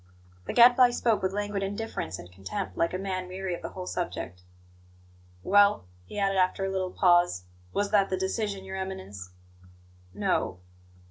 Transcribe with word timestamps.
The 0.47 0.53
Gadfly 0.53 0.89
spoke 0.89 1.21
with 1.21 1.31
languid 1.31 1.61
indifference 1.61 2.17
and 2.17 2.31
contempt, 2.31 2.75
like 2.75 2.91
a 2.91 2.97
man 2.97 3.27
weary 3.27 3.53
of 3.53 3.61
the 3.61 3.69
whole 3.69 3.85
subject. 3.85 4.41
"Well?" 5.43 5.85
he 6.05 6.17
added 6.17 6.37
after 6.39 6.65
a 6.65 6.71
little 6.71 6.89
pause. 6.89 7.43
"Was 7.71 7.91
that 7.91 8.09
the 8.09 8.17
decision, 8.17 8.65
Your 8.65 8.77
Eminence?" 8.77 9.29
"No." 10.11 10.57